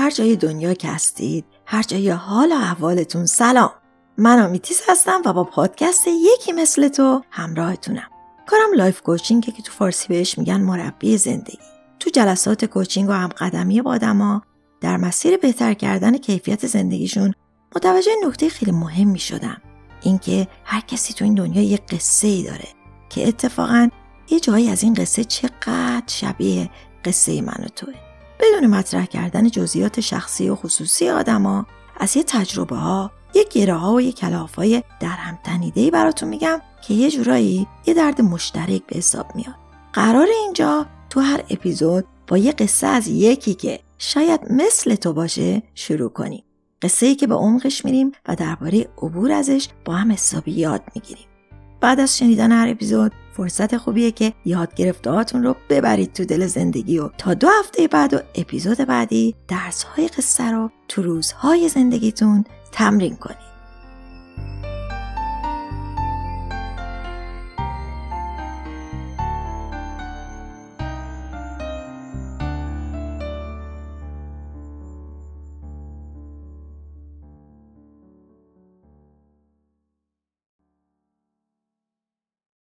هر 0.00 0.10
جای 0.10 0.36
دنیا 0.36 0.74
که 0.74 0.88
هستید 0.88 1.44
هر 1.66 1.82
جای 1.82 2.10
حال 2.10 2.52
و 2.52 2.54
احوالتون 2.54 3.26
سلام. 3.26 3.70
من 4.18 4.42
آمیتیس 4.42 4.82
هستم 4.88 5.22
و 5.24 5.32
با 5.32 5.44
پادکست 5.44 6.08
یکی 6.08 6.52
مثل 6.52 6.88
تو 6.88 7.22
همراهتونم. 7.30 8.10
کارم 8.46 8.74
life 8.76 9.02
coaching 9.02 9.46
ه 9.46 9.52
که 9.52 9.62
تو 9.62 9.72
فارسی 9.72 10.08
بهش 10.08 10.38
میگن 10.38 10.60
مربی 10.60 11.16
زندگی. 11.16 11.58
تو 11.98 12.10
جلسات 12.10 12.64
coaching 12.64 13.08
و 13.08 13.12
هم 13.12 13.28
قدمی 13.28 13.82
با 13.82 13.90
آدما 13.90 14.42
در 14.80 14.96
مسیر 14.96 15.36
بهتر 15.36 15.74
کردن 15.74 16.18
کیفیت 16.18 16.66
زندگیشون 16.66 17.34
متوجه 17.76 18.12
نکته 18.26 18.48
خیلی 18.48 18.72
مهم 18.72 19.14
شدم 19.14 19.62
اینکه 20.02 20.48
هر 20.64 20.80
کسی 20.80 21.14
تو 21.14 21.24
این 21.24 21.34
دنیا 21.34 21.62
یه 21.62 21.76
قصه 21.76 22.28
ای 22.28 22.42
داره 22.42 22.68
که 23.08 23.28
اتفاقا 23.28 23.88
یه 24.30 24.40
جایی 24.40 24.70
از 24.70 24.82
این 24.82 24.94
قصه 24.94 25.24
چقدر 25.24 26.04
شبیه 26.06 26.70
قصه 27.04 27.42
من 27.42 27.64
و 27.64 27.68
توه. 27.76 28.09
بدون 28.42 28.66
مطرح 28.70 29.06
کردن 29.06 29.50
جزئیات 29.50 30.00
شخصی 30.00 30.48
و 30.48 30.54
خصوصی 30.54 31.08
آدما 31.08 31.66
از 31.96 32.16
یه 32.16 32.22
تجربه 32.22 32.76
ها 32.76 33.10
یه 33.34 33.44
گره 33.50 33.74
ها 33.74 33.94
و 33.94 34.00
یه 34.00 34.12
کلاف 34.12 34.54
های 34.54 34.82
در 35.00 35.08
هم 35.08 35.38
تنیده 35.44 35.90
براتون 35.90 36.28
میگم 36.28 36.60
که 36.82 36.94
یه 36.94 37.10
جورایی 37.10 37.66
یه 37.86 37.94
درد 37.94 38.20
مشترک 38.20 38.86
به 38.86 38.96
حساب 38.96 39.36
میاد. 39.36 39.54
قرار 39.92 40.26
اینجا 40.42 40.86
تو 41.10 41.20
هر 41.20 41.44
اپیزود 41.50 42.04
با 42.26 42.38
یه 42.38 42.52
قصه 42.52 42.86
از 42.86 43.08
یکی 43.08 43.54
که 43.54 43.80
شاید 43.98 44.40
مثل 44.50 44.94
تو 44.94 45.12
باشه 45.12 45.62
شروع 45.74 46.10
کنیم. 46.10 46.44
قصه 46.82 47.06
ای 47.06 47.14
که 47.14 47.26
به 47.26 47.34
عمقش 47.34 47.84
میریم 47.84 48.12
و 48.28 48.36
درباره 48.36 48.88
عبور 48.98 49.32
ازش 49.32 49.68
با 49.84 49.94
هم 49.94 50.12
حسابی 50.12 50.52
یاد 50.52 50.82
می‌گیریم. 50.94 51.26
بعد 51.80 52.00
از 52.00 52.18
شنیدن 52.18 52.52
هر 52.52 52.68
اپیزود 52.68 53.12
فرصت 53.40 53.76
خوبیه 53.76 54.10
که 54.10 54.32
یاد 54.44 54.74
گرفتهاتون 54.74 55.42
رو 55.42 55.56
ببرید 55.68 56.12
تو 56.12 56.24
دل 56.24 56.46
زندگی 56.46 56.98
و 56.98 57.08
تا 57.18 57.34
دو 57.34 57.48
هفته 57.60 57.88
بعد 57.88 58.14
و 58.14 58.18
اپیزود 58.34 58.78
بعدی 58.78 59.34
درس 59.48 59.82
های 59.82 60.08
قصه 60.08 60.50
رو 60.50 60.70
تو 60.88 61.02
روزهای 61.02 61.68
زندگیتون 61.68 62.44
تمرین 62.72 63.16
کنید. 63.16 63.49